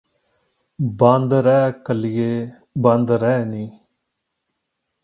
ਬੰਦ 0.97 1.33
ਰਹਿ 1.33 1.71
ਕਲੀਏ 1.85 2.47
ਬੰਦ 2.77 3.11
ਰਹਿ 3.11 3.45
ਨੀ 3.45 3.69